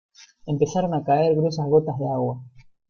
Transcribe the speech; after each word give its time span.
empezaron 0.53 0.95
a 0.95 1.03
caer 1.07 1.35
gruesas 1.37 1.69
gotas 1.73 1.99
de 1.99 2.07
agua. 2.17 2.35